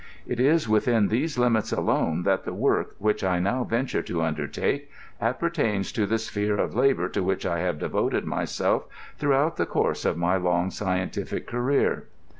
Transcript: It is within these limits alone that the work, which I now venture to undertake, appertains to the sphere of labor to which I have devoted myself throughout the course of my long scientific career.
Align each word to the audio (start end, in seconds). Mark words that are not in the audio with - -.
It 0.25 0.39
is 0.39 0.67
within 0.67 1.09
these 1.09 1.37
limits 1.37 1.71
alone 1.71 2.23
that 2.23 2.43
the 2.43 2.55
work, 2.55 2.95
which 2.97 3.23
I 3.23 3.37
now 3.37 3.63
venture 3.63 4.01
to 4.01 4.23
undertake, 4.23 4.89
appertains 5.21 5.91
to 5.91 6.07
the 6.07 6.17
sphere 6.17 6.57
of 6.57 6.73
labor 6.73 7.07
to 7.09 7.21
which 7.21 7.45
I 7.45 7.59
have 7.59 7.77
devoted 7.77 8.25
myself 8.25 8.87
throughout 9.19 9.57
the 9.57 9.67
course 9.67 10.03
of 10.03 10.17
my 10.17 10.37
long 10.37 10.71
scientific 10.71 11.45
career. 11.45 12.07